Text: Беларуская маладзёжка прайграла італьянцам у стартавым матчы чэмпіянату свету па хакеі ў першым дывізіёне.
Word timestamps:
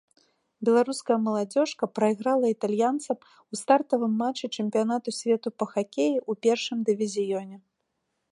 Беларуская 0.67 1.17
маладзёжка 1.25 1.83
прайграла 1.97 2.47
італьянцам 2.55 3.17
у 3.27 3.53
стартавым 3.61 4.13
матчы 4.21 4.45
чэмпіянату 4.61 5.09
свету 5.19 5.47
па 5.59 5.65
хакеі 5.75 6.15
ў 6.29 6.33
першым 6.47 6.77
дывізіёне. 6.89 7.57